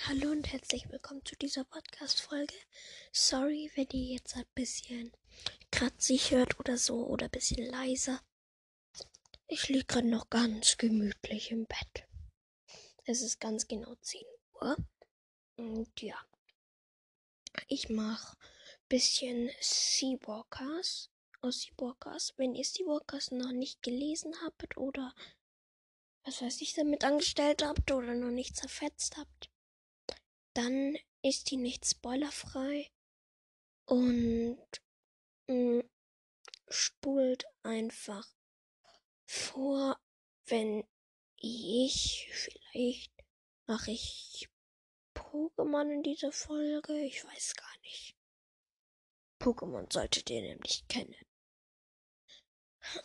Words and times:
Hallo 0.00 0.32
und 0.32 0.52
herzlich 0.52 0.90
willkommen 0.90 1.24
zu 1.24 1.34
dieser 1.36 1.64
Podcast-Folge. 1.64 2.52
Sorry, 3.12 3.70
wenn 3.74 3.86
ihr 3.92 4.14
jetzt 4.14 4.36
ein 4.36 4.44
bisschen 4.54 5.12
kratzig 5.70 6.32
hört 6.32 6.58
oder 6.60 6.76
so 6.76 7.06
oder 7.06 7.26
ein 7.26 7.30
bisschen 7.30 7.64
leiser. 7.64 8.20
Ich 9.46 9.68
liege 9.68 9.86
gerade 9.86 10.08
noch 10.08 10.28
ganz 10.28 10.76
gemütlich 10.76 11.52
im 11.52 11.64
Bett. 11.66 12.06
Es 13.06 13.22
ist 13.22 13.40
ganz 13.40 13.66
genau 13.66 13.94
10 13.94 14.20
Uhr. 14.60 14.76
Und 15.56 16.02
ja, 16.02 16.18
ich 17.68 17.88
mache 17.88 18.36
ein 18.36 18.88
bisschen 18.88 19.50
Seawalkers 19.60 21.08
aus 21.40 21.62
Seawalkers. 21.62 22.34
Wenn 22.36 22.54
ihr 22.54 22.64
Seawalkers 22.64 23.30
noch 23.30 23.52
nicht 23.52 23.82
gelesen 23.82 24.34
habt 24.44 24.76
oder 24.76 25.14
was 26.24 26.42
weiß 26.42 26.60
ich 26.60 26.74
damit 26.74 27.04
angestellt 27.04 27.64
habt 27.64 27.90
oder 27.90 28.14
noch 28.14 28.32
nicht 28.32 28.56
zerfetzt 28.56 29.16
habt, 29.16 29.53
dann 30.54 30.96
ist 31.22 31.50
die 31.50 31.56
nicht 31.56 31.86
spoilerfrei 31.86 32.90
und 33.86 34.58
mh, 35.48 35.54
mm, 35.54 35.90
spult 36.68 37.44
einfach 37.62 38.26
vor, 39.26 39.98
wenn 40.46 40.84
ich 41.36 42.28
vielleicht 42.32 43.12
mache 43.66 43.90
ich 43.90 44.48
Pokémon 45.14 45.90
in 45.90 46.02
dieser 46.02 46.32
Folge, 46.32 46.98
ich 47.04 47.24
weiß 47.24 47.54
gar 47.56 47.78
nicht. 47.82 48.16
Pokémon 49.40 49.92
solltet 49.92 50.30
ihr 50.30 50.42
nämlich 50.42 50.86
kennen. 50.88 51.16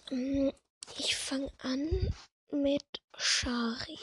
Mm, 0.10 0.50
ich 0.98 1.16
fange 1.16 1.52
an 1.60 2.14
mit 2.52 3.02
Shari. 3.18 4.00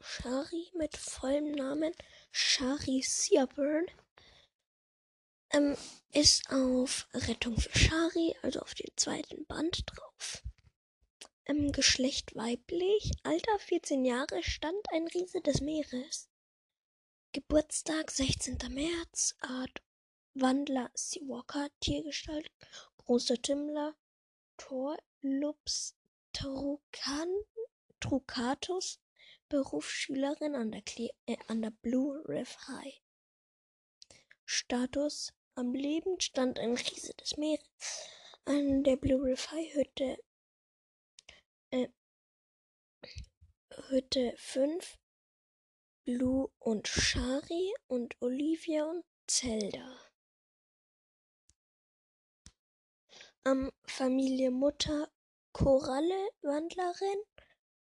Shari 0.00 0.70
mit 0.74 0.96
vollem 0.96 1.52
Namen 1.52 1.94
Shari 2.36 3.00
Seaburn 3.00 3.86
ähm, 5.50 5.76
ist 6.12 6.50
auf 6.50 7.06
Rettung 7.14 7.56
für 7.56 7.78
Shari, 7.78 8.34
also 8.42 8.58
auf 8.58 8.74
den 8.74 8.90
zweiten 8.96 9.46
Band 9.46 9.84
drauf. 9.86 10.42
Ähm, 11.46 11.70
Geschlecht 11.70 12.34
weiblich, 12.34 13.12
Alter 13.22 13.56
14 13.60 14.04
Jahre, 14.04 14.42
Stand 14.42 14.84
ein 14.90 15.06
Riese 15.06 15.42
des 15.42 15.60
Meeres. 15.60 16.28
Geburtstag 17.30 18.10
16. 18.10 18.58
März, 18.68 19.36
Art 19.38 19.80
Wandler 20.34 20.90
Seawalker, 20.92 21.68
Tiergestalt, 21.78 22.50
großer 22.96 23.40
Timmler, 23.40 23.94
Tor, 24.56 24.96
Lups, 25.20 25.94
Trucan, 26.32 27.28
Trucatus, 28.00 28.98
Berufsschülerin 29.54 30.56
an 30.56 30.72
der, 30.72 30.82
Kle 30.82 31.10
äh, 31.26 31.36
an 31.46 31.62
der 31.62 31.70
Blue 31.70 32.20
Riff 32.26 32.58
High. 32.66 33.00
Status 34.44 35.32
am 35.54 35.74
Leben 35.74 36.18
stand 36.20 36.58
ein 36.58 36.74
Riese 36.74 37.14
des 37.14 37.36
Meeres 37.36 38.08
an 38.46 38.82
der 38.82 38.96
Blue 38.96 39.22
Riff 39.22 39.52
High 39.52 39.72
Hütte 39.74 40.18
äh, 41.70 41.86
Hütte 43.90 44.34
5 44.38 44.98
Blue 46.04 46.50
und 46.58 46.88
Shari 46.88 47.74
und 47.86 48.20
Olivia 48.20 48.90
und 48.90 49.04
Zelda. 49.28 50.00
Am 53.44 53.70
Familie 53.86 54.50
Mutter 54.50 55.12
Koralle 55.52 56.28
Wandlerin 56.42 57.22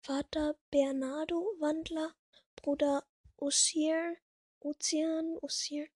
Vater 0.05 0.57
Bernardo 0.69 1.37
Wandler, 1.59 2.13
Bruder 2.57 3.05
Ocean, 3.37 4.17
Ozean, 4.59 5.37
Ocean 5.41 5.87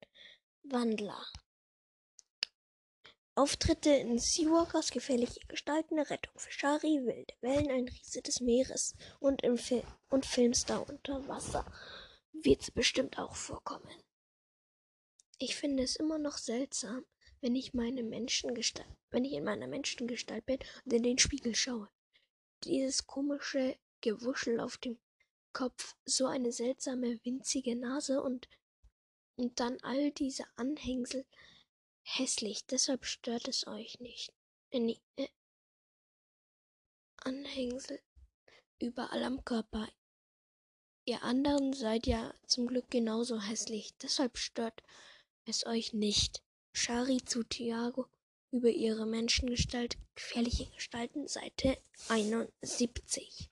Wandler. 0.62 1.26
Auftritte 3.34 3.90
in 3.90 4.18
Seawalkers, 4.18 4.92
gefährliche 4.92 5.40
Gestalten, 5.46 5.98
Rettung 5.98 6.32
für 6.38 6.50
Shari, 6.50 7.04
wilde 7.04 7.34
Wellen, 7.42 7.70
ein 7.70 7.86
Riese 7.86 8.22
des 8.22 8.40
Meeres 8.40 8.94
und 9.20 9.42
im 9.42 9.58
Film 9.58 9.86
und 10.08 10.24
Filmstar 10.24 10.88
unter 10.88 11.28
Wasser 11.28 11.70
wird 12.32 12.62
es 12.62 12.70
bestimmt 12.70 13.18
auch 13.18 13.36
vorkommen. 13.36 13.92
Ich 15.36 15.54
finde 15.54 15.82
es 15.82 15.96
immer 15.96 16.16
noch 16.18 16.38
seltsam, 16.38 17.04
wenn 17.42 17.54
ich 17.54 17.74
meine 17.74 18.02
Menschengestalt, 18.04 18.88
wenn 19.10 19.26
ich 19.26 19.34
in 19.34 19.44
meiner 19.44 19.66
Menschengestalt 19.66 20.46
bin 20.46 20.60
und 20.86 20.94
in 20.94 21.02
den 21.02 21.18
Spiegel 21.18 21.54
schaue. 21.54 21.90
Dieses 22.64 23.06
komische 23.06 23.76
Gewuschel 24.00 24.60
auf 24.60 24.76
dem 24.78 24.98
Kopf, 25.52 25.96
so 26.04 26.26
eine 26.26 26.52
seltsame 26.52 27.18
winzige 27.24 27.74
Nase 27.74 28.22
und, 28.22 28.48
und 29.36 29.58
dann 29.60 29.78
all 29.82 30.10
diese 30.12 30.44
Anhängsel. 30.56 31.26
Hässlich, 32.02 32.64
deshalb 32.66 33.04
stört 33.04 33.48
es 33.48 33.66
euch 33.66 34.00
nicht. 34.00 34.32
Äh, 34.70 34.96
äh, 35.16 35.28
Anhängsel 37.16 38.00
überall 38.78 39.24
am 39.24 39.44
Körper. 39.44 39.88
Ihr 41.04 41.22
anderen 41.22 41.72
seid 41.72 42.06
ja 42.06 42.34
zum 42.46 42.66
Glück 42.66 42.90
genauso 42.90 43.40
hässlich, 43.40 43.96
deshalb 43.98 44.38
stört 44.38 44.82
es 45.44 45.66
euch 45.66 45.92
nicht. 45.92 46.42
Shari 46.72 47.24
zu 47.24 47.42
Thiago 47.42 48.06
über 48.50 48.68
ihre 48.68 49.06
Menschengestalt, 49.06 49.96
gefährliche 50.14 50.66
Gestalten, 50.70 51.26
Seite 51.26 51.78
71. 52.08 53.50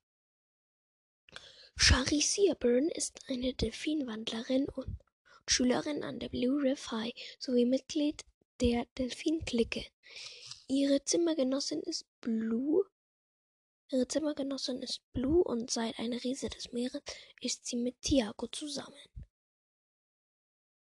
Shari 1.79 2.23
Seaburn 2.23 2.89
ist 2.89 3.21
eine 3.29 3.53
Delfinwandlerin 3.53 4.67
und 4.71 4.97
Schülerin 5.47 6.03
an 6.03 6.19
der 6.19 6.31
Blue 6.31 6.63
Reef 6.63 6.91
High 6.91 7.13
sowie 7.39 7.67
Mitglied 7.67 8.25
der 8.61 8.87
Delfin-Clique. 8.99 9.85
Ihre 10.69 11.05
Zimmergenossin 11.05 11.83
ist 11.83 12.07
Blue. 12.23 12.83
Ihre 13.91 14.09
Zimmergenossin 14.09 14.83
ist 14.83 15.01
Blue 15.13 15.45
und 15.45 15.71
seit 15.71 15.99
eine 15.99 16.25
Riese 16.25 16.49
des 16.49 16.73
Meeres 16.73 17.03
ist 17.43 17.67
sie 17.67 17.77
mit 17.77 18.01
Tiago 18.01 18.47
zusammen. 18.49 18.97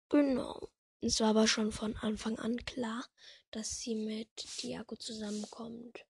Genau. 0.09 0.69
Es 1.01 1.19
war 1.19 1.29
aber 1.29 1.47
schon 1.47 1.71
von 1.71 1.97
Anfang 1.97 2.37
an 2.37 2.55
klar, 2.65 3.03
dass 3.49 3.79
sie 3.79 3.95
mit 3.95 4.33
Tiago 4.37 4.95
zusammenkommt. 4.95 6.05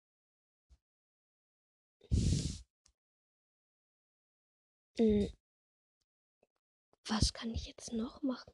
Was 7.05 7.33
kann 7.33 7.49
ich 7.49 7.65
jetzt 7.65 7.91
noch 7.91 8.21
machen? 8.21 8.53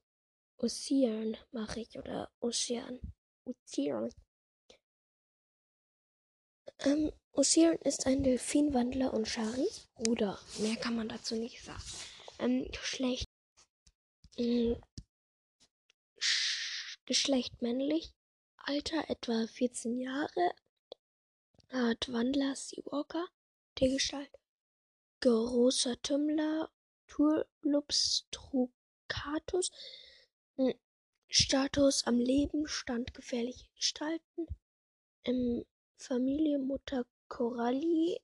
Ocean 0.58 1.38
mache 1.52 1.82
ich 1.82 1.98
oder 1.98 2.32
Ocean. 2.40 3.00
Ocean. 3.46 4.10
Ähm, 6.80 7.12
Ocean 7.34 7.76
ist 7.84 8.08
ein 8.08 8.24
Delfinwandler 8.24 9.14
und 9.14 9.28
Charis 9.28 9.90
Bruder. 9.96 10.40
Mehr 10.60 10.78
kann 10.78 10.96
man 10.96 11.10
dazu 11.10 11.36
nicht 11.36 11.62
sagen. 11.64 11.84
Ähm, 12.40 12.68
Geschlecht. 12.72 13.28
Ähm, 14.38 14.82
Geschlecht 17.06 17.62
männlich. 17.62 18.14
Alter 18.58 19.10
etwa 19.10 19.48
14 19.48 20.00
Jahre. 20.00 20.52
Art 21.70 22.12
Wandler 22.12 22.56
Seawalker. 22.56 23.28
Tiergestalt 23.76 24.32
großer 25.22 26.02
Tümmler, 26.02 26.70
Turlups 27.08 28.28
trucatus, 28.32 29.72
hm, 30.56 30.74
Status 31.30 32.06
am 32.06 32.20
Leben, 32.20 32.68
Stand 32.68 33.14
gefährliche 33.14 33.68
Gestalten, 33.76 34.48
im 35.24 35.66
Familie 35.98 36.60
Mutter 36.60 37.06
Coralli, 37.28 38.20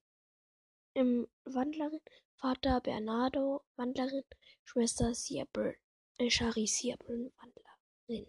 im 0.94 1.28
Wandlerin, 1.44 2.02
Vater 2.36 2.82
Bernardo, 2.82 3.64
Wandlerin, 3.76 4.24
Schwester 4.64 5.14
Siebel, 5.14 5.76
äh, 6.18 6.30
Shari 6.30 6.68
Siebel, 6.68 7.32
Wandlerin. 7.38 8.28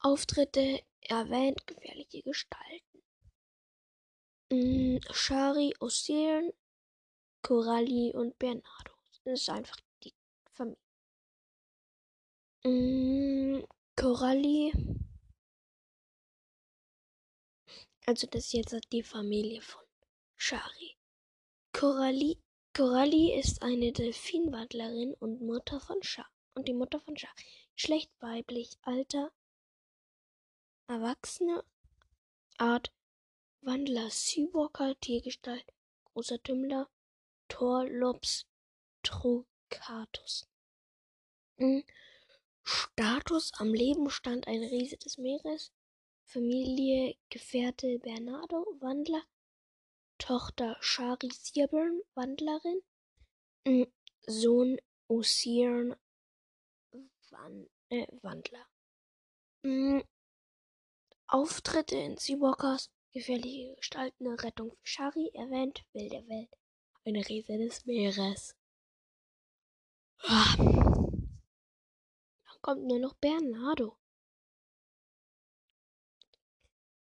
Auftritte 0.00 0.82
erwähnt 1.00 1.66
gefährliche 1.66 2.22
Gestalten. 2.22 2.93
Mm, 4.54 5.00
Shari, 5.10 5.74
Ocean, 5.80 6.52
Coralie 7.42 8.12
und 8.14 8.38
Bernardo. 8.38 8.92
Das 9.24 9.40
ist 9.40 9.50
einfach 9.50 9.76
die 10.04 10.14
Familie. 10.52 10.78
Mm, 12.64 13.64
Coralie. 13.96 14.72
Also 18.06 18.28
das 18.28 18.44
ist 18.44 18.52
jetzt 18.52 18.92
die 18.92 19.02
Familie 19.02 19.60
von 19.60 19.82
Shari. 20.36 20.96
Coralie, 21.72 22.38
Coralie 22.76 23.36
ist 23.36 23.60
eine 23.60 23.92
Delfinwandlerin 23.92 25.14
und 25.14 25.40
Mutter 25.40 25.80
von 25.80 26.00
Shari. 26.02 26.28
Und 26.54 26.68
die 26.68 26.74
Mutter 26.74 27.00
von 27.00 27.16
Shari. 27.16 27.44
Schlecht 27.74 28.12
weiblich, 28.20 28.78
Alter, 28.82 29.32
Erwachsene, 30.86 31.64
Art 32.58 32.92
Wandler, 33.64 34.10
Seawalker, 34.10 34.98
Tiergestalt, 35.00 35.64
großer 36.12 36.42
Tümmler, 36.42 36.88
Thor, 37.48 37.88
Lops, 37.88 38.46
Trocatus. 39.02 40.46
Hm. 41.56 41.82
Status 42.62 43.52
am 43.54 43.72
Leben 43.72 44.10
stand 44.10 44.46
ein 44.48 44.62
Riese 44.62 44.96
des 44.96 45.18
Meeres. 45.18 45.72
Familie 46.26 47.16
Gefährte 47.30 47.98
Bernardo, 47.98 48.66
Wandler. 48.80 49.22
Tochter 50.18 50.76
Shari 50.80 51.30
Seaburn, 51.30 52.00
Wandlerin. 52.14 52.82
Hm. 53.66 53.86
Sohn 54.26 54.78
Osiern, 55.08 55.96
Wan 57.30 57.68
äh, 57.90 58.06
Wandler. 58.22 58.66
Hm. 59.62 60.02
Auftritte 61.26 61.96
in 61.96 62.16
Seawalkers, 62.16 62.90
gefährliche 63.14 63.74
Gestalten, 63.76 64.26
Rettung 64.28 64.72
für 64.72 64.86
Shari, 64.86 65.30
erwähnt, 65.32 65.84
wilde 65.92 66.28
Welt, 66.28 66.50
eine 67.06 67.26
Riese 67.26 67.56
des 67.56 67.86
Meeres. 67.86 68.54
Ah. 70.18 70.54
Dann 70.56 71.30
kommt 72.60 72.84
nur 72.84 72.98
noch 72.98 73.14
Bernardo. 73.14 73.96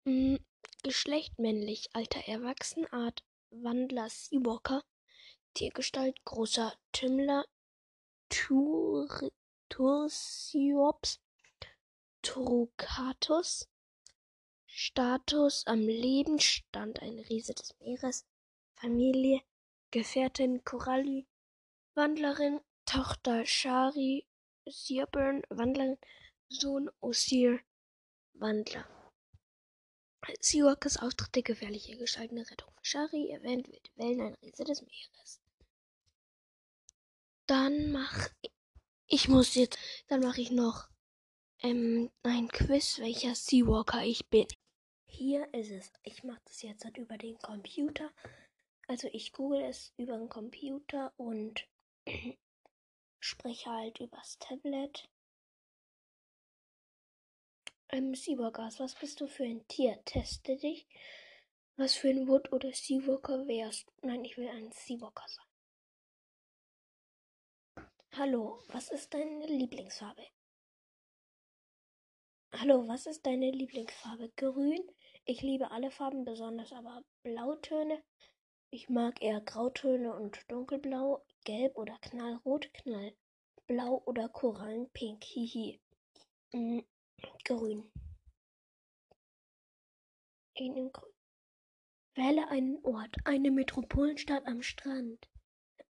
Hm, 0.05 0.39
Geschlecht 0.81 1.37
männlich, 1.37 1.89
Alter 1.93 2.27
erwachsen, 2.27 2.87
Art 2.87 3.23
Wandler 3.51 4.09
Seawalker, 4.09 4.83
Tiergestalt 5.53 6.23
großer 6.23 6.73
Tümmler, 6.93 7.45
Tur 8.29 9.29
Tursiops, 9.69 11.19
Trucatus, 12.21 13.67
Status 14.81 15.67
am 15.67 15.81
Leben 15.81 16.39
stand 16.39 17.01
ein 17.01 17.19
Riese 17.19 17.53
des 17.53 17.77
Meeres, 17.81 18.25
Familie, 18.75 19.41
Gefährtin 19.91 20.63
Coralli, 20.63 21.27
Wandlerin, 21.95 22.61
Tochter 22.85 23.45
Shari, 23.45 24.25
Seaburn, 24.65 25.41
Wandlerin, 25.49 25.97
Sohn 26.47 26.89
Osir, 27.01 27.59
Wandler. 28.35 28.87
Siwakas 30.39 30.95
Auftritte, 30.95 31.43
gefährliche 31.43 31.97
Gestalten, 31.97 32.37
Rettung 32.37 32.71
für 32.71 32.85
Shari, 32.85 33.31
erwähnt 33.31 33.67
wird 33.67 33.91
Wellen, 33.97 34.21
ein 34.21 34.35
Riese 34.35 34.63
des 34.63 34.81
Meeres. 34.81 35.41
Dann 37.47 37.91
mach 37.91 38.29
ich 39.07 39.27
muss 39.27 39.55
jetzt, 39.55 39.77
dann 40.07 40.21
mache 40.21 40.39
ich 40.39 40.51
noch 40.51 40.87
ähm, 41.63 42.09
ein 42.23 42.47
Quiz, 42.47 42.99
welcher 42.99 43.35
Seawalker 43.35 44.05
ich 44.05 44.25
bin. 44.27 44.47
Hier 45.09 45.53
ist 45.53 45.71
es. 45.71 45.91
Ich 46.03 46.23
mache 46.23 46.41
das 46.45 46.61
jetzt 46.61 46.85
halt 46.85 46.97
über 46.97 47.17
den 47.17 47.37
Computer. 47.39 48.11
Also 48.87 49.09
ich 49.11 49.33
google 49.33 49.61
es 49.61 49.93
über 49.97 50.17
den 50.17 50.29
Computer 50.29 51.13
und 51.17 51.67
spreche 53.19 53.69
halt 53.69 53.99
übers 53.99 54.37
Tablet. 54.39 55.09
Ähm, 57.89 58.13
Seawalkers, 58.13 58.79
was 58.79 58.95
bist 58.95 59.19
du 59.19 59.27
für 59.27 59.43
ein 59.43 59.67
Tier? 59.67 59.99
Teste 60.05 60.55
dich. 60.55 60.87
Was 61.75 61.95
für 61.95 62.09
ein 62.09 62.27
Wood- 62.27 62.53
oder 62.53 62.71
Seawalker 62.71 63.47
wärst 63.47 63.87
du? 63.87 64.07
Nein, 64.07 64.23
ich 64.23 64.37
will 64.37 64.47
ein 64.47 64.71
Seawalker 64.71 65.25
sein. 65.27 65.45
Hallo, 68.13 68.61
was 68.67 68.89
ist 68.89 69.13
deine 69.13 69.47
Lieblingsfarbe? 69.47 70.25
Hallo, 72.53 72.87
was 72.87 73.05
ist 73.05 73.25
deine 73.25 73.51
Lieblingsfarbe? 73.51 74.29
Grün? 74.35 74.83
Ich 75.29 75.43
liebe 75.43 75.69
alle 75.69 75.91
Farben, 75.91 76.25
besonders 76.25 76.73
aber 76.73 77.03
Blautöne. 77.21 78.01
Ich 78.71 78.89
mag 78.89 79.21
eher 79.21 79.41
Grautöne 79.41 80.15
und 80.15 80.43
Dunkelblau, 80.51 81.23
Gelb 81.43 81.77
oder 81.77 81.99
Knallrot, 82.01 82.73
Knallblau 82.73 84.01
oder 84.07 84.27
Korallenpink. 84.29 85.23
Hihi. 85.23 85.79
Mhm. 86.51 86.83
Grün. 87.45 87.91
Ich 90.55 90.67
nehme 90.67 90.89
grün. 90.89 91.13
Wähle 92.15 92.47
einen 92.47 92.83
Ort, 92.83 93.15
eine 93.25 93.51
Metropolenstadt 93.51 94.47
am 94.47 94.63
Strand, 94.63 95.29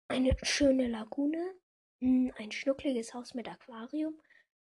eine 0.06 0.36
schöne 0.44 0.86
Lagune, 0.86 1.56
hm, 1.98 2.32
ein 2.36 2.52
schnuckliges 2.52 3.12
Haus 3.14 3.34
mit 3.34 3.48
Aquarium, 3.48 4.14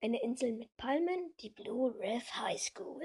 eine 0.00 0.22
Insel 0.22 0.52
mit 0.52 0.74
Palmen, 0.78 1.34
die 1.40 1.50
Blue 1.50 1.94
Reef 1.98 2.30
High 2.36 2.58
School. 2.58 3.02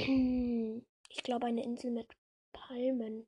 Ich 1.12 1.24
glaube 1.24 1.46
eine 1.46 1.64
Insel 1.64 1.90
mit 1.90 2.16
Palmen. 2.52 3.26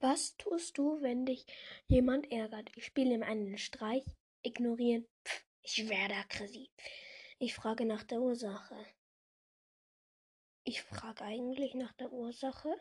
Was 0.00 0.36
tust 0.36 0.78
du, 0.78 1.02
wenn 1.02 1.26
dich 1.26 1.44
jemand 1.86 2.32
ärgert? 2.32 2.70
Ich 2.76 2.86
spiele 2.86 3.14
ihm 3.14 3.22
einen 3.22 3.58
Streich, 3.58 4.04
ignorieren. 4.42 5.06
Pff, 5.24 5.44
ich 5.62 5.88
werde 5.88 6.14
aggressiv. 6.14 6.70
Ich 7.38 7.54
frage 7.54 7.84
nach 7.84 8.02
der 8.04 8.20
Ursache. 8.20 8.86
Ich 10.64 10.82
frage 10.82 11.24
eigentlich 11.24 11.74
nach 11.74 11.92
der 11.92 12.10
Ursache. 12.10 12.74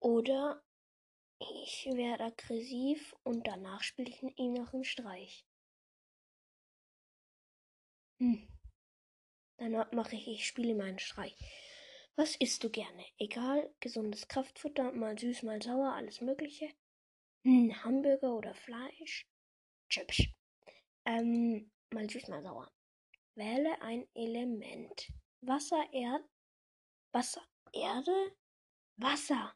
Oder 0.00 0.62
ich 1.38 1.88
werde 1.92 2.24
aggressiv 2.24 3.16
und 3.24 3.46
danach 3.46 3.82
spiele 3.82 4.10
ich 4.10 4.22
ihm 4.38 4.52
noch 4.52 4.74
einen 4.74 4.84
Streich. 4.84 5.46
Hm. 8.18 8.49
Dann 9.60 9.72
mache 9.92 10.16
ich, 10.16 10.26
ich 10.26 10.46
spiele 10.46 10.70
ihm 10.70 10.80
einen 10.80 10.98
Streich. 10.98 11.36
Was 12.16 12.34
isst 12.36 12.64
du 12.64 12.70
gerne? 12.70 13.04
Egal, 13.18 13.70
gesundes 13.80 14.26
Kraftfutter, 14.26 14.90
mal 14.92 15.18
süß, 15.18 15.42
mal 15.42 15.60
sauer, 15.60 15.92
alles 15.92 16.22
Mögliche. 16.22 16.70
Hm, 17.44 17.84
Hamburger 17.84 18.34
oder 18.34 18.54
Fleisch? 18.54 19.28
Chips. 19.90 20.24
Ähm, 21.04 21.70
mal 21.90 22.08
süß, 22.08 22.28
mal 22.28 22.42
sauer. 22.42 22.72
Wähle 23.34 23.82
ein 23.82 24.08
Element. 24.14 25.12
Wasser, 25.42 25.84
Erd, 25.92 26.24
Wasser, 27.12 27.46
Erde, 27.74 28.34
Wasser. 28.96 29.54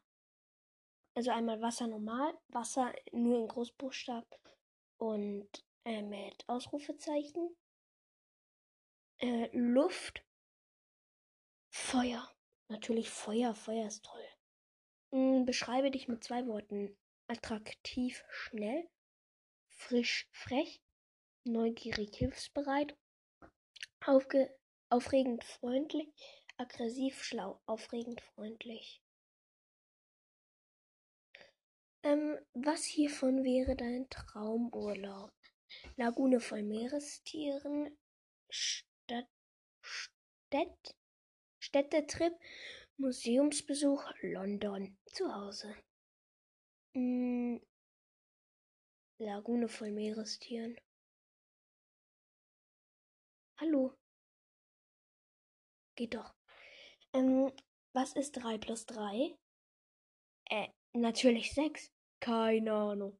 Also 1.15 1.31
einmal 1.31 1.59
Wasser 1.61 1.87
normal, 1.87 2.37
Wasser 2.49 2.93
nur 3.11 3.39
in 3.39 3.47
Großbuchstaben 3.47 4.37
und 4.97 5.49
äh, 5.83 6.03
mit 6.03 6.47
Ausrufezeichen. 6.47 7.55
Äh, 9.19 9.49
Luft, 9.53 10.23
Feuer. 11.69 12.31
Natürlich 12.67 13.09
Feuer, 13.09 13.53
Feuer 13.53 13.87
ist 13.87 14.03
toll. 14.03 14.27
Hm, 15.11 15.45
beschreibe 15.45 15.91
dich 15.91 16.07
mit 16.07 16.23
zwei 16.23 16.45
Worten. 16.47 16.97
Attraktiv, 17.27 18.23
schnell, 18.29 18.89
frisch, 19.69 20.27
frech, 20.31 20.81
neugierig, 21.43 22.15
hilfsbereit, 22.15 22.97
aufge 24.05 24.55
aufregend, 24.89 25.43
freundlich, 25.43 26.13
aggressiv, 26.57 27.23
schlau, 27.23 27.61
aufregend, 27.65 28.21
freundlich. 28.21 29.01
Ähm, 32.03 32.37
was 32.53 32.85
hiervon 32.85 33.43
wäre 33.43 33.75
dein 33.75 34.07
Traumurlaub? 34.09 35.33
Lagune 35.97 36.39
voll 36.39 36.63
Meerestieren, 36.63 37.97
Stadt, 39.07 40.95
Städtetrip, 41.59 42.33
Museumsbesuch, 42.97 44.03
London, 44.21 44.97
zu 45.05 45.33
Hause. 45.33 45.75
Mm, 46.93 47.57
Lagune 49.19 49.67
voll 49.67 49.91
Meerestieren. 49.91 50.75
Hallo. 53.59 53.95
Geht 55.95 56.15
doch. 56.15 56.33
Ähm, 57.13 57.51
was 57.93 58.15
ist 58.15 58.33
3 58.33 58.57
plus 58.57 58.85
3? 58.85 59.37
Äh, 60.49 60.67
natürlich 60.93 61.53
6. 61.53 61.91
Keine 62.19 62.73
Ahnung. 62.73 63.19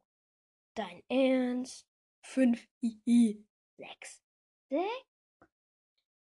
Dein 0.73 1.03
Ernst? 1.09 1.87
5 2.23 2.67
i 2.81 3.45
6. 3.77 4.23
6? 4.69 5.14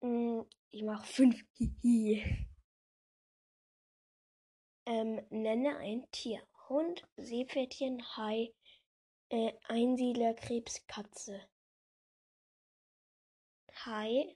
Ich 0.01 0.84
mach 0.84 1.06
fünf. 1.06 1.44
Ähm, 4.86 5.22
nenne 5.29 5.77
ein 5.77 6.10
Tier. 6.12 6.41
Hund, 6.68 7.08
Seepferdchen, 7.15 8.01
Hai, 8.18 8.51
äh, 9.29 9.53
Einsiedler, 9.68 10.34
Krebs, 10.34 10.86
Katze. 10.88 11.48
Hai. 13.86 14.36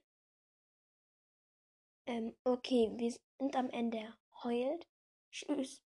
Ähm, 2.05 2.35
okay, 2.43 2.91
wir 2.97 3.11
sind 3.39 3.55
am 3.55 3.69
Ende. 3.71 4.15
Heult. 4.43 4.87
Tschüss. 5.31 5.81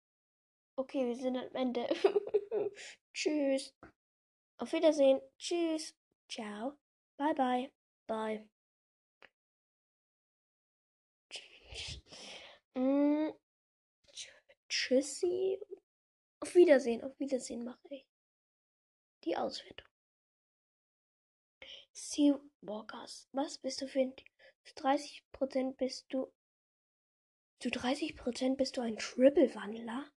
Okay, 0.76 1.06
wir 1.06 1.16
sind 1.16 1.37
am 1.37 1.54
Ende. 1.54 1.87
Tschüss. 3.14 3.73
Auf 4.59 4.73
Wiedersehen. 4.73 5.21
Tschüss. 5.38 5.95
Ciao. 6.28 6.76
Bye 7.16 7.35
bye. 7.35 7.73
Bye. 8.06 8.49
Mm. 12.75 13.30
Tschüssi. 14.68 15.59
Auf 16.40 16.54
Wiedersehen. 16.54 17.02
Auf 17.02 17.18
Wiedersehen 17.18 17.64
mache 17.64 17.88
ich. 17.90 18.06
die 19.25 19.37
Auswertung. 19.37 19.88
Seawalkers. 21.92 23.28
Was 23.33 23.59
bist 23.59 23.80
du 23.80 23.88
für 23.88 24.00
ein 24.00 24.14
Zu 24.64 24.75
30% 24.75 25.76
bist 25.76 26.06
du. 26.11 26.30
Zu 27.59 27.71
30% 27.71 28.56
bist 28.56 28.76
du 28.76 28.83
ein 28.83 28.99
Triple-Wandler. 28.99 30.11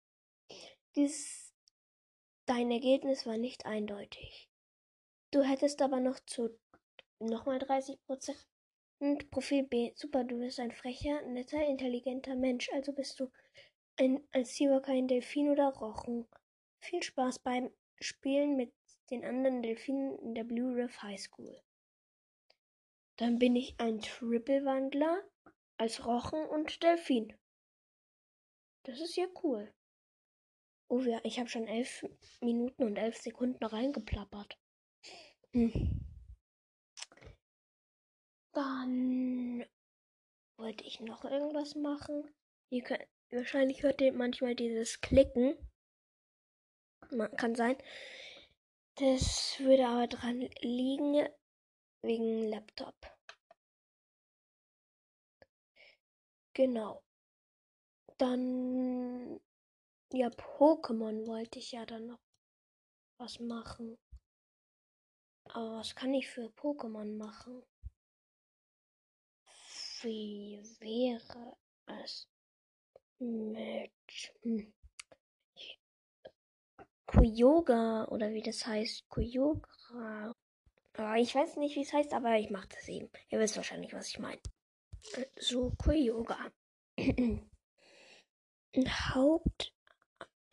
Dies, 0.94 1.52
dein 2.46 2.70
Ergebnis 2.70 3.26
war 3.26 3.36
nicht 3.36 3.66
eindeutig. 3.66 4.48
Du 5.30 5.42
hättest 5.42 5.82
aber 5.82 6.00
noch 6.00 6.18
zu 6.20 6.58
nochmal 7.18 7.58
30% 7.58 7.98
Und 9.00 9.30
Profil 9.30 9.64
B. 9.64 9.92
Super, 9.94 10.24
du 10.24 10.38
bist 10.38 10.58
ein 10.58 10.72
frecher, 10.72 11.22
netter, 11.22 11.64
intelligenter 11.64 12.34
Mensch. 12.34 12.68
Also 12.72 12.92
bist 12.92 13.20
du 13.20 13.30
ein, 13.96 14.26
als 14.32 14.56
Seawalker 14.56 14.92
kein 14.92 15.08
Delfin 15.08 15.50
oder 15.50 15.68
Rochen. 15.68 16.26
Viel 16.80 17.02
Spaß 17.02 17.40
beim 17.40 17.70
Spielen 18.00 18.56
mit 18.56 18.72
den 19.10 19.24
anderen 19.24 19.62
Delfinen 19.62 20.18
in 20.18 20.34
der 20.34 20.44
Blue 20.44 20.76
Riff 20.76 21.02
High 21.02 21.20
School. 21.20 21.60
Dann 23.16 23.38
bin 23.38 23.56
ich 23.56 23.74
ein 23.78 24.00
Triple-Wandler 24.00 25.22
als 25.76 26.06
Rochen 26.06 26.44
und 26.46 26.82
Delfin. 26.82 27.36
Das 28.84 29.00
ist 29.00 29.16
ja 29.16 29.26
cool. 29.42 29.72
Oh 30.88 31.00
ja, 31.00 31.20
ich 31.24 31.38
habe 31.38 31.48
schon 31.48 31.66
elf 31.66 32.04
Minuten 32.40 32.84
und 32.84 32.96
elf 32.96 33.16
Sekunden 33.16 33.62
reingeplappert. 33.64 34.58
Hm. 35.52 36.04
Dann 38.52 39.66
wollte 40.56 40.84
ich 40.84 41.00
noch 41.00 41.24
irgendwas 41.24 41.74
machen. 41.74 42.34
Ihr 42.70 42.82
könnt, 42.82 43.06
wahrscheinlich 43.30 43.82
hört 43.82 44.00
ihr 44.00 44.12
manchmal 44.12 44.54
dieses 44.54 45.00
Klicken. 45.00 45.56
Kann 47.36 47.54
sein. 47.54 47.76
Das 48.96 49.58
würde 49.60 49.86
aber 49.86 50.06
dran 50.08 50.48
liegen 50.60 51.28
wegen 52.02 52.48
Laptop. 52.48 52.94
Genau. 56.52 57.02
Dann 58.18 59.40
ja, 60.12 60.28
Pokémon 60.28 61.26
wollte 61.26 61.58
ich 61.58 61.72
ja 61.72 61.86
dann 61.86 62.06
noch 62.06 62.20
was 63.18 63.38
machen. 63.40 63.98
Aber 65.50 65.78
was 65.78 65.94
kann 65.94 66.14
ich 66.14 66.28
für 66.28 66.50
Pokémon 66.50 67.16
machen? 67.16 67.62
Wie 70.02 70.60
wäre 70.80 71.56
es 71.86 72.28
mit 73.18 73.92
hm, 74.42 74.72
Kuyoga 77.08 78.04
oder 78.10 78.32
wie 78.34 78.42
das 78.42 78.66
heißt? 78.66 79.08
Kuyoga. 79.08 80.34
Aber 80.92 81.16
ich 81.16 81.34
weiß 81.34 81.56
nicht, 81.56 81.74
wie 81.76 81.82
es 81.82 81.92
heißt, 81.92 82.12
aber 82.12 82.36
ich 82.36 82.50
mache 82.50 82.68
das 82.68 82.86
eben. 82.88 83.08
Ihr 83.30 83.38
wisst 83.38 83.56
wahrscheinlich, 83.56 83.94
was 83.94 84.08
ich 84.08 84.18
meine. 84.18 84.40
So, 85.38 85.72
Kuyoga. 85.82 86.52
Haupt 89.14 89.72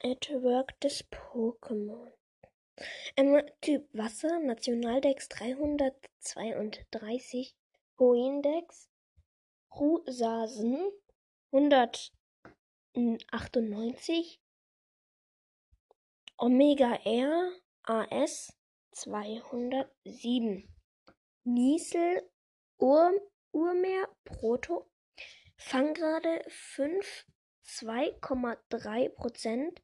Network 0.01 0.79
des 0.79 1.03
Pokémon. 1.11 2.13
Ähm, 3.17 3.41
typ 3.59 3.89
Wasser, 3.93 4.39
Nationaldex 4.39 5.27
332, 5.29 7.53
Poindex, 7.97 8.89
Rusasen 9.73 10.89
198, 11.51 14.39
Omega 16.37 16.99
R 17.05 17.51
AS 17.83 18.51
207, 18.91 20.67
Niesel 21.45 22.21
Ur 22.77 23.13
Urmeer 23.53 24.07
Proto, 24.25 24.89
Fangrade 25.55 26.43
5 26.49 27.25
2,3 27.65 29.09
Prozent, 29.15 29.81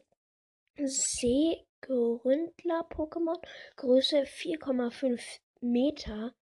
Seegründler 0.76 2.84
Pokémon. 2.90 3.40
Größe 3.76 4.26
4,5 4.26 5.40
Meter. 5.62 6.34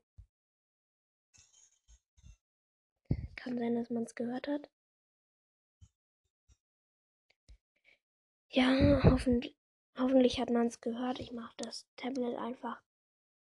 Kann 3.36 3.58
sein, 3.58 3.76
dass 3.76 3.90
man 3.90 4.04
es 4.04 4.16
gehört 4.16 4.48
hat. 4.48 4.70
Ja, 8.50 9.02
hoffentlich, 9.04 9.56
hoffentlich 9.98 10.40
hat 10.40 10.50
man 10.50 10.68
es 10.68 10.82
gehört. 10.82 11.20
Ich 11.20 11.32
mache 11.32 11.56
das 11.58 11.88
Tablet 11.96 12.38
einfach 12.38 12.82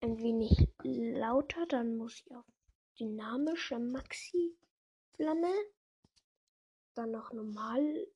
ein 0.01 0.17
wenig 0.19 0.67
lauter. 0.83 1.65
Dann 1.67 1.95
muss 1.95 2.19
ich 2.19 2.35
auf 2.35 2.45
dynamische 2.99 3.79
Maxi-Flamme. 3.79 5.53
Dann 6.95 7.11
noch 7.11 7.31
normal 7.31 8.07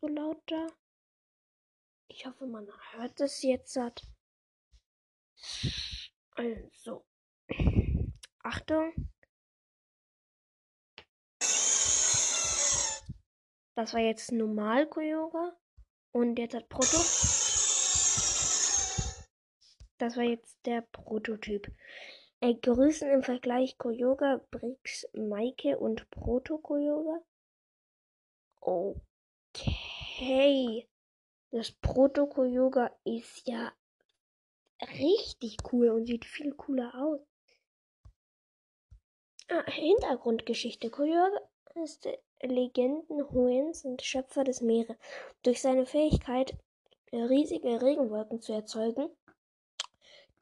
so 0.00 0.08
lauter. 0.08 0.68
Ich 2.08 2.26
hoffe, 2.26 2.46
man 2.46 2.66
hört 2.92 3.20
es 3.20 3.42
jetzt. 3.42 3.78
Also. 6.34 7.06
Achtung. 8.42 8.92
Das 13.74 13.94
war 13.94 14.00
jetzt 14.00 14.32
normal 14.32 14.88
Kyogre. 14.88 15.56
Und 16.12 16.38
jetzt 16.38 16.54
hat 16.54 16.68
Proto. 16.68 16.98
Das 20.02 20.16
war 20.16 20.24
jetzt 20.24 20.58
der 20.66 20.80
Prototyp. 20.80 21.70
Äh, 22.40 22.54
Grüßen 22.54 23.08
im 23.08 23.22
Vergleich 23.22 23.78
Kyogre, 23.78 24.44
Brix, 24.50 25.08
Maike 25.12 25.78
und 25.78 26.10
Proto 26.10 26.58
Kyogre. 26.58 27.22
Okay. 28.60 28.98
Das 31.52 31.70
Proto 31.70 32.26
Kyogre 32.26 32.90
ist 33.04 33.46
ja 33.46 33.72
richtig 34.98 35.58
cool 35.72 35.90
und 35.90 36.06
sieht 36.06 36.24
viel 36.24 36.52
cooler 36.54 36.92
aus. 36.96 37.20
Ah, 39.50 39.70
Hintergrundgeschichte. 39.70 40.90
Kyogre 40.90 41.48
ist 41.80 42.08
Legenden 42.42 43.30
Hoens 43.30 43.84
und 43.84 44.02
Schöpfer 44.02 44.42
des 44.42 44.62
Meeres. 44.62 44.96
Durch 45.44 45.62
seine 45.62 45.86
Fähigkeit, 45.86 46.58
riesige 47.12 47.80
Regenwolken 47.80 48.40
zu 48.40 48.52
erzeugen, 48.52 49.08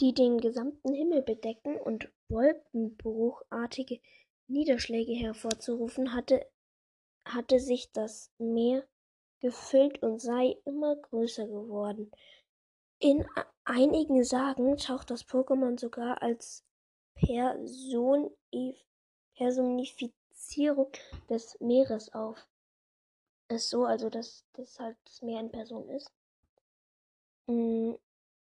die 0.00 0.14
den 0.14 0.38
gesamten 0.38 0.94
Himmel 0.94 1.22
bedecken 1.22 1.76
und 1.76 2.10
wolkenbruchartige 2.28 4.00
Niederschläge 4.46 5.12
hervorzurufen, 5.12 6.14
hatte, 6.14 6.46
hatte 7.24 7.60
sich 7.60 7.92
das 7.92 8.30
Meer 8.38 8.86
gefüllt 9.40 10.02
und 10.02 10.20
sei 10.20 10.56
immer 10.64 10.96
größer 10.96 11.46
geworden. 11.46 12.10
In 12.98 13.26
einigen 13.64 14.24
Sagen 14.24 14.76
taucht 14.76 15.10
das 15.10 15.26
Pokémon 15.26 15.78
sogar 15.78 16.22
als 16.22 16.64
Person 17.14 18.30
Personifizierung 19.34 20.92
des 21.28 21.58
Meeres 21.60 22.12
auf. 22.12 22.46
Ist 23.48 23.70
so, 23.70 23.84
also 23.84 24.10
dass 24.10 24.44
das 24.52 24.78
halt 24.78 24.96
das 25.04 25.22
Meer 25.22 25.40
in 25.40 25.50
Person 25.50 25.88
ist. 25.88 26.12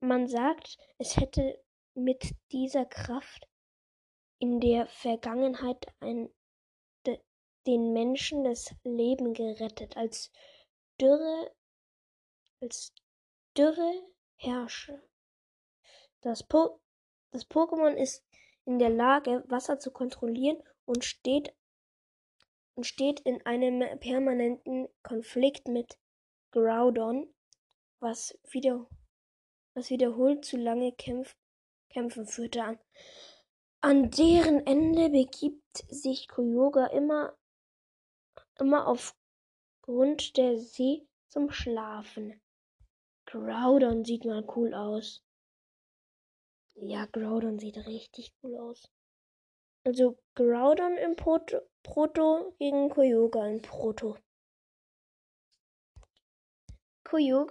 Man 0.01 0.29
sagt, 0.29 0.79
es 0.99 1.17
hätte 1.17 1.63
mit 1.95 2.35
dieser 2.53 2.85
Kraft 2.85 3.49
in 4.39 4.61
der 4.61 4.87
Vergangenheit 4.87 5.87
ein, 6.01 6.29
de, 7.07 7.19
den 7.67 7.93
Menschen 7.93 8.45
das 8.45 8.75
Leben 8.85 9.33
gerettet, 9.33 9.97
als 9.97 10.31
Dürre, 11.01 11.55
als 12.61 12.93
Dürre 13.57 14.07
herrsche. 14.37 15.03
Das, 16.21 16.43
po 16.43 16.81
das 17.31 17.49
Pokémon 17.49 17.95
ist 17.95 18.25
in 18.67 18.79
der 18.79 18.91
Lage, 18.91 19.45
Wasser 19.49 19.79
zu 19.79 19.91
kontrollieren 19.91 20.63
und 20.85 21.05
steht, 21.05 21.55
und 22.75 22.85
steht 22.85 23.21
in 23.21 23.45
einem 23.47 23.99
permanenten 24.01 24.89
Konflikt 25.03 25.69
mit 25.69 25.99
Groudon, 26.51 27.33
was, 28.01 28.39
wieder, 28.51 28.87
was 29.77 29.91
wiederholt 29.91 30.45
zu 30.45 30.57
lange 30.57 30.93
Kämpf, 30.93 31.37
Kämpfen 31.91 32.27
führte 32.27 32.65
an. 32.65 32.79
An 33.83 34.11
deren 34.11 34.67
Ende 34.67 35.11
begibt 35.11 35.85
sich 35.89 36.29
Kyogre 36.29 36.91
immer, 36.93 37.37
immer 38.59 38.89
aufgrund 38.89 40.39
der 40.39 40.59
See 40.59 41.07
zum 41.29 41.51
Schlafen. 41.51 42.41
Groudon 43.27 44.05
sieht 44.05 44.25
mal 44.25 44.47
cool 44.57 44.73
aus. 44.73 45.23
Ja, 46.75 47.05
Groudon 47.07 47.59
sieht 47.59 47.77
richtig 47.87 48.33
cool 48.43 48.57
aus. 48.57 48.91
Also 49.85 50.19
Groudon 50.35 50.97
im 50.97 51.17
Proto, 51.17 51.61
Proto 51.83 52.55
gegen 52.59 52.89
Kyogre 52.89 53.51
im 53.51 53.61
Proto. 53.61 54.17
Protophyso, 57.05 57.47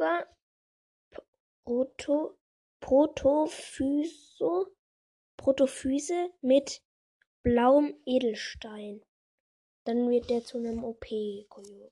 Protophyse 5.38 6.30
mit 6.42 6.82
blauem 7.44 8.00
Edelstein. 8.06 9.04
Dann 9.86 10.10
wird 10.10 10.30
der 10.30 10.44
zu 10.44 10.58
einem 10.58 10.84
OP-Kyogre. 10.84 11.92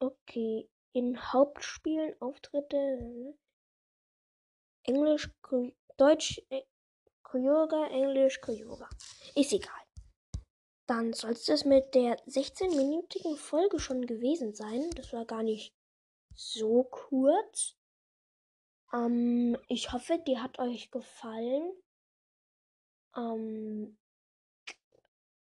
Okay, 0.00 0.68
in 0.92 1.32
Hauptspielen 1.32 2.14
Auftritte 2.20 3.36
Englisch, 4.84 5.30
Deutsch, 5.96 6.42
äh, 6.48 6.62
Kyogre, 7.22 7.88
Englisch, 7.90 8.40
Kyogre. 8.40 8.88
Ist 9.36 9.52
egal. 9.52 9.84
Dann 10.86 11.12
soll 11.12 11.32
es 11.32 11.64
mit 11.64 11.94
der 11.94 12.16
16-minütigen 12.26 13.36
Folge 13.36 13.78
schon 13.78 14.06
gewesen 14.06 14.54
sein. 14.54 14.90
Das 14.96 15.12
war 15.12 15.24
gar 15.24 15.44
nicht 15.44 15.72
so 16.34 16.84
kurz. 16.84 17.76
Ähm, 18.92 19.56
ich 19.68 19.92
hoffe, 19.92 20.18
die 20.26 20.38
hat 20.38 20.58
euch 20.58 20.90
gefallen. 20.90 21.72
Ähm, 23.16 23.98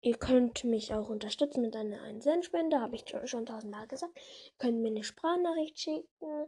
ihr 0.02 0.18
könnt 0.18 0.64
mich 0.64 0.94
auch 0.94 1.10
unterstützen 1.10 1.62
mit 1.62 1.76
einer 1.76 2.02
1 2.02 2.46
Spende, 2.46 2.80
habe 2.80 2.96
ich 2.96 3.06
schon 3.26 3.46
tausendmal 3.46 3.88
gesagt. 3.88 4.18
Ihr 4.18 4.58
könnt 4.58 4.82
mir 4.82 4.90
eine 4.90 5.04
Sprachnachricht 5.04 5.80
schicken 5.80 6.48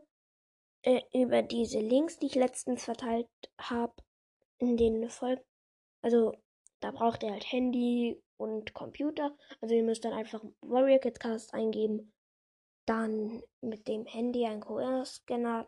äh, 0.83 1.01
über 1.13 1.41
diese 1.41 1.79
Links, 1.79 2.17
die 2.19 2.27
ich 2.27 2.35
letztens 2.35 2.85
verteilt 2.85 3.29
habe 3.59 3.93
in 4.57 4.77
den 4.77 5.09
Folgen. 5.09 5.43
Also 6.01 6.33
da 6.81 6.91
braucht 6.91 7.23
ihr 7.23 7.31
halt 7.31 7.51
Handy 7.51 8.21
und 8.37 8.73
Computer. 8.73 9.35
Also 9.61 9.75
ihr 9.75 9.83
müsst 9.83 10.03
dann 10.03 10.13
einfach 10.13 10.43
Warrior 10.61 10.99
Kids 10.99 11.19
Cast 11.19 11.53
eingeben, 11.53 12.11
dann 12.87 13.43
mit 13.61 13.87
dem 13.87 14.05
Handy 14.05 14.45
einen 14.45 14.61
QR-Scanner 14.61 15.67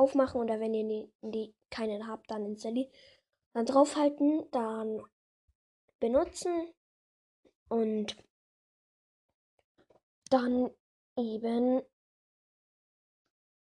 aufmachen 0.00 0.40
oder 0.40 0.58
wenn 0.60 0.74
ihr 0.74 0.88
die, 0.88 1.12
die 1.22 1.54
keinen 1.70 2.08
habt, 2.08 2.30
dann 2.30 2.46
installieren. 2.46 2.90
Dann 3.52 3.66
draufhalten, 3.66 4.50
dann 4.50 5.02
benutzen 5.98 6.72
und 7.68 8.16
dann 10.30 10.70
eben 11.16 11.82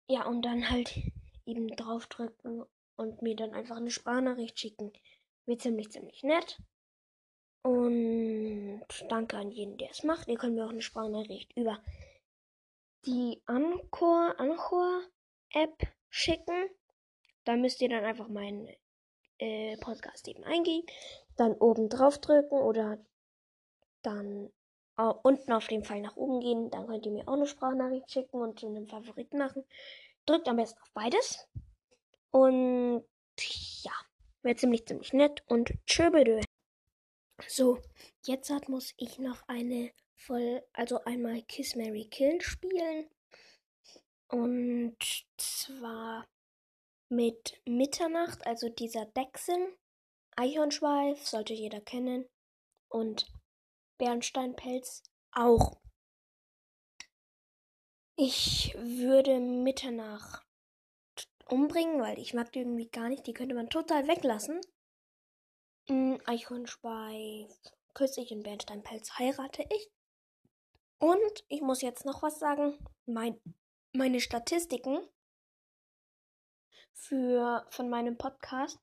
ja 0.08 0.26
und 0.26 0.44
dann 0.44 0.70
halt 0.70 0.96
eben 1.46 1.68
draufdrücken 1.68 2.64
und 2.96 3.22
mir 3.22 3.36
dann 3.36 3.54
einfach 3.54 3.78
eine 3.78 3.92
Sprachnachricht 3.92 4.60
schicken. 4.60 4.94
Wird 5.46 5.62
ziemlich, 5.62 5.92
ziemlich 5.92 6.24
nett. 6.24 6.62
Und 7.64 8.84
danke 9.10 9.38
an 9.38 9.52
jeden, 9.52 9.78
der 9.78 9.90
es 9.90 10.04
macht. 10.04 10.28
Ihr 10.28 10.38
könnt 10.38 10.56
mir 10.56 10.66
auch 10.66 10.70
eine 10.70 10.82
Sprachnachricht 10.82 11.56
über 11.58 11.82
die 13.06 13.42
Anchor, 13.46 14.36
Anchor 14.38 15.02
App 15.52 15.78
schicken. 16.13 16.69
Da 17.43 17.56
müsst 17.56 17.82
ihr 17.82 17.89
dann 17.89 18.06
einfach 18.06 18.28
meinen 18.28 18.69
äh, 19.39 19.76
Podcast 19.78 20.28
eben 20.28 20.43
eingeben, 20.43 20.86
dann 21.36 21.54
oben 21.54 21.89
drauf 21.89 22.19
drücken 22.19 22.56
oder 22.56 23.04
dann 24.04 24.52
äh, 24.97 25.12
unten 25.23 25.52
auf 25.52 25.67
den 25.67 25.84
Pfeil 25.84 26.02
nach 26.02 26.15
oben 26.15 26.39
gehen. 26.39 26.69
Dann 26.69 26.88
könnt 26.88 27.06
ihr 27.06 27.12
mir 27.12 27.28
auch 27.28 27.34
eine 27.34 27.47
Sprachnachricht 27.47 28.12
schicken 28.12 28.38
und 28.39 28.60
zu 28.60 28.67
einem 28.67 28.88
Favorit 28.88 29.34
machen. 29.34 29.65
Drückt 30.26 30.47
am 30.47 30.58
besten 30.58 30.80
auf 30.82 30.91
beides. 30.93 31.47
Und 32.32 33.04
ja, 33.82 33.91
wäre 34.43 34.56
ziemlich, 34.56 34.86
ziemlich 34.86 35.13
nett. 35.13 35.43
Und 35.47 35.73
tschöbedö. 35.88 36.41
So, 37.47 37.80
jetzt 38.26 38.52
muss 38.69 38.93
ich 38.97 39.17
noch 39.17 39.41
eine 39.47 39.91
voll, 40.15 40.62
also 40.73 41.04
einmal 41.04 41.41
Kiss 41.41 41.76
Mary 41.76 42.06
Kill 42.06 42.39
spielen. 42.39 43.10
Und 44.34 44.98
zwar 45.38 46.26
mit 47.08 47.62
Mitternacht, 47.67 48.48
also 48.48 48.67
dieser 48.67 49.06
Dechsen. 49.06 49.78
Eichhornschweif 50.36 51.28
sollte 51.28 51.54
jeder 51.54 51.82
kennen. 51.82 52.28
Und 52.89 53.32
Bernsteinpelz 54.00 55.04
auch. 55.34 55.80
Ich 58.15 58.74
würde 58.76 59.39
Mitternacht 59.39 60.48
umbringen, 61.48 62.02
weil 62.02 62.17
ich 62.17 62.34
mag 62.34 62.52
die 62.54 62.60
irgendwie 62.60 62.89
gar 62.89 63.10
nicht. 63.10 63.28
Die 63.28 63.34
könnte 63.34 63.54
man 63.54 63.69
total 63.69 64.08
weglassen. 64.08 64.60
Hm, 65.88 66.19
Eichhornschweif, 66.26 67.52
kürzlich 67.93 68.32
in 68.32 68.41
Bernsteinpelz 68.41 69.19
heirate 69.19 69.63
ich. 69.69 69.91
Und 70.98 71.46
ich 71.50 71.62
muss 71.62 71.84
jetzt 71.84 72.04
noch 72.04 72.24
was 72.24 72.39
sagen. 72.39 72.84
Mein, 73.06 73.39
meine 73.94 74.20
Statistiken 74.20 75.08
für, 76.94 77.66
von 77.70 77.90
meinem 77.90 78.18
Podcast. 78.18 78.80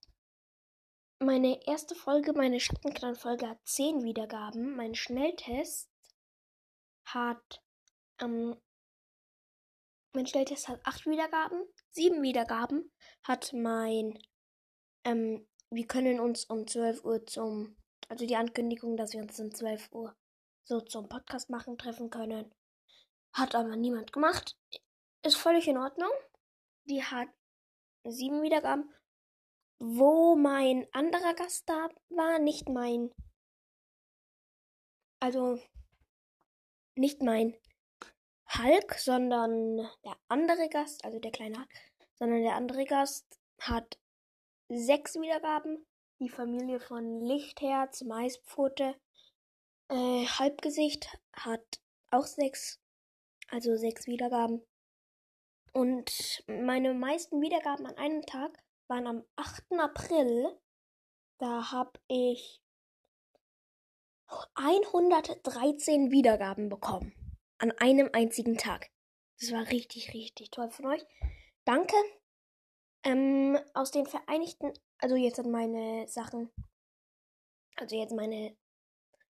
Meine 1.18 1.61
erste 1.66 1.94
Folge, 1.94 2.33
meine 2.33 2.61
Schattenklan-Folge 2.61 3.49
hat 3.49 3.59
10 3.66 4.05
Wiedergaben. 4.05 4.77
Mein 4.77 4.94
Schnelltest 4.94 5.90
hat, 7.05 7.62
ähm, 8.20 8.57
mein 10.14 10.27
Schnelltest 10.27 10.68
hat 10.68 10.81
8 10.87 11.07
Wiedergaben. 11.07 11.66
7 11.90 12.23
Wiedergaben 12.23 12.90
hat 13.25 13.53
mein, 13.53 14.16
ähm, 15.05 15.46
wir 15.70 15.87
können 15.87 16.20
uns 16.20 16.44
um 16.44 16.66
12 16.66 17.05
Uhr 17.05 17.27
zum, 17.27 17.77
also 18.09 18.27
die 18.27 18.37
Ankündigung, 18.37 18.96
dass 18.96 19.12
wir 19.12 19.20
uns 19.20 19.38
um 19.40 19.53
12 19.53 19.92
Uhr 19.92 20.16
so 20.64 20.81
zum 20.81 21.09
Podcast 21.09 21.51
machen 21.51 21.77
treffen 21.77 22.11
können. 22.11 22.55
Hat 23.33 23.55
aber 23.55 23.77
niemand 23.77 24.12
gemacht. 24.12 24.57
Ist 25.22 25.37
völlig 25.37 25.68
in 25.68 25.76
Ordnung. 25.76 26.11
Die 26.85 27.04
hat 27.04 27.28
sieben 28.04 28.42
Wiedergaben. 28.42 28.92
Wo 29.78 30.37
mein 30.37 30.87
anderer 30.92 31.35
Gast 31.35 31.68
da 31.68 31.88
war, 32.11 32.38
nicht 32.38 32.68
mein. 32.68 33.12
Also 35.20 35.59
nicht 36.96 37.22
mein 37.22 37.54
Hulk, 38.59 38.94
sondern 38.94 39.76
der 40.04 40.16
andere 40.28 40.68
Gast, 40.68 41.04
also 41.04 41.18
der 41.18 41.30
kleine 41.30 41.59
Hulk, 41.59 41.68
sondern 42.14 42.42
der 42.42 42.56
andere 42.56 42.85
Gast 42.85 43.38
hat 43.61 43.98
sechs 44.68 45.14
Wiedergaben. 45.16 45.87
Die 46.20 46.28
Familie 46.28 46.80
von 46.80 47.20
Lichtherz, 47.24 48.02
Maispfote, 48.02 48.94
äh, 49.88 50.26
Halbgesicht 50.26 51.09
hat 51.33 51.80
auch 52.11 52.26
sechs, 52.26 52.80
also 53.48 53.76
sechs 53.76 54.06
Wiedergaben. 54.06 54.62
Und 55.72 56.42
meine 56.46 56.94
meisten 56.94 57.40
Wiedergaben 57.40 57.87
an 57.87 57.96
einem 57.96 58.22
Tag 58.26 58.59
waren 58.88 59.06
am 59.06 59.24
8. 59.37 59.72
April. 59.78 60.59
Da 61.38 61.70
habe 61.70 61.92
ich 62.09 62.61
113 64.54 66.11
Wiedergaben 66.11 66.68
bekommen. 66.68 67.12
An 67.59 67.72
einem 67.72 68.11
einzigen 68.12 68.56
Tag. 68.56 68.90
Das 69.38 69.52
war 69.52 69.68
richtig, 69.70 70.12
richtig 70.12 70.50
toll 70.50 70.70
von 70.70 70.87
euch. 70.87 71.04
Danke. 71.64 71.96
Ähm, 73.04 73.59
aus 73.72 73.90
den 73.90 74.06
Vereinigten, 74.06 74.72
also 74.98 75.16
jetzt 75.16 75.37
sind 75.37 75.50
meine 75.50 76.06
Sachen, 76.09 76.50
also 77.76 77.96
jetzt 77.96 78.12
meine 78.12 78.54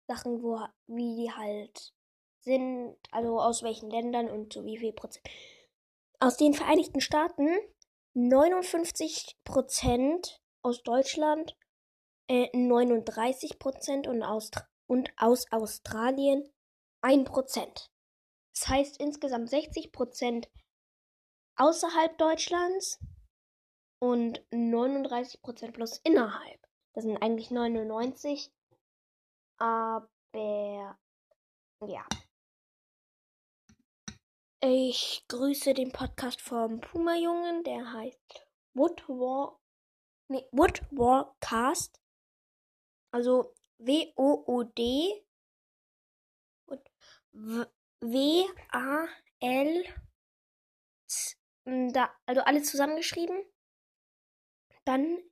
Sachen, 0.08 0.42
wo, 0.42 0.60
wie 0.88 1.16
die 1.16 1.32
halt 1.32 1.94
sind, 2.40 2.98
also 3.12 3.40
aus 3.40 3.62
welchen 3.62 3.92
Ländern 3.92 4.30
und 4.30 4.54
so 4.54 4.66
wie 4.66 4.78
viel 4.78 4.94
Prozent. 4.94 5.24
Aus 6.22 6.36
den 6.36 6.54
Vereinigten 6.54 7.00
Staaten 7.00 7.48
59 8.14 9.38
Prozent 9.46 10.42
aus 10.62 10.84
Deutschland, 10.84 11.56
äh, 12.30 12.50
39 12.52 13.58
Prozent 13.58 14.06
und, 14.06 14.22
Austra 14.24 14.68
und 14.90 15.14
aus 15.16 15.50
Australien 15.52 16.52
1 17.02 17.24
Prozent. 17.30 17.90
Das 18.54 18.68
heißt 18.68 19.00
insgesamt 19.00 19.50
60 19.50 19.94
Prozent 19.94 20.50
außerhalb 21.56 22.18
Deutschlands 22.18 23.00
und 24.02 24.44
39 24.52 25.42
Prozent 25.42 25.74
plus 25.74 26.00
innerhalb. 26.04 26.60
Das 26.96 27.06
sind 27.06 27.16
eigentlich 27.22 27.50
99. 27.50 28.52
Aber 29.58 30.10
ja. 30.36 32.06
Ich 34.62 35.24
grüße 35.30 35.74
den 35.74 35.94
Podcast 35.94 36.42
vom 36.42 36.82
Puma-Jungen, 36.82 37.64
der 37.64 37.94
heißt 37.94 38.46
Wood 38.74 39.08
War, 39.08 39.58
nee, 40.28 40.46
Wood 40.52 40.82
Warcast. 40.92 42.02
Also 43.12 43.56
W-O-O-D 43.78 45.26
und 46.66 46.92
W-A-L, 48.02 48.26
da, 51.94 52.14
also 52.26 52.42
alles 52.42 52.70
zusammengeschrieben. 52.70 53.42
Dann 54.84 55.24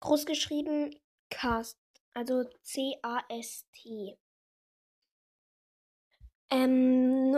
groß 0.00 0.26
geschrieben 0.26 0.94
Cast, 1.30 1.80
also 2.12 2.44
C-A-S-T. 2.62 4.18
Ähm, 6.50 7.36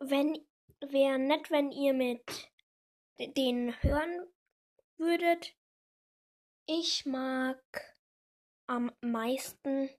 wenn 0.00 0.34
wäre 0.80 1.18
nett, 1.18 1.50
wenn 1.50 1.70
ihr 1.70 1.92
mit 1.92 2.22
den 3.18 3.80
hören 3.82 4.26
würdet. 4.96 5.54
Ich 6.66 7.04
mag 7.04 7.58
am 8.66 8.92
meisten 9.00 9.90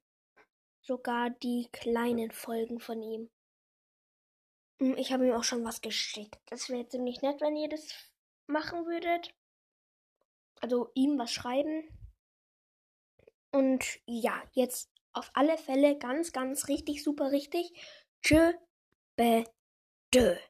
sogar 0.82 1.30
die 1.30 1.68
kleinen 1.72 2.32
Folgen 2.32 2.80
von 2.80 3.02
ihm. 3.04 3.30
Hm, 4.80 4.98
ich 4.98 5.12
habe 5.12 5.28
ihm 5.28 5.34
auch 5.34 5.44
schon 5.44 5.64
was 5.64 5.82
geschickt. 5.82 6.40
Das 6.48 6.70
wäre 6.70 6.88
ziemlich 6.88 7.22
nett, 7.22 7.42
wenn 7.42 7.56
ihr 7.56 7.70
das 7.70 7.94
machen 8.48 8.86
würdet. 8.86 9.36
Also 10.62 10.92
ihm 10.96 11.18
was 11.20 11.32
schreiben. 11.32 11.88
Und 13.52 14.00
ja, 14.06 14.42
jetzt 14.54 14.90
auf 15.14 15.30
alle 15.34 15.58
Fälle 15.58 15.98
ganz, 15.98 16.32
ganz 16.32 16.68
richtig, 16.68 17.04
super 17.04 17.32
richtig. 17.32 17.74
Tschö, 18.22 18.54
be, 19.18 19.44
deux 20.14 20.42